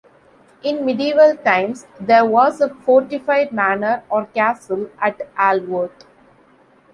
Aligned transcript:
In 0.63 0.83
medieval 0.83 1.35
times 1.37 1.85
there 1.99 2.25
was 2.25 2.59
a 2.59 2.73
fortified 2.73 3.51
manor 3.51 4.01
or 4.09 4.25
castle 4.25 4.89
at 4.99 5.19
Aldworth. 5.37 6.05